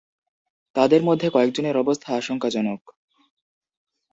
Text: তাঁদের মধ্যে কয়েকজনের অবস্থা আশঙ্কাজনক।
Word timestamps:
তাঁদের 0.75 1.01
মধ্যে 1.03 1.27
কয়েকজনের 1.29 1.75
অবস্থা 1.77 2.09
আশঙ্কাজনক। 2.15 2.81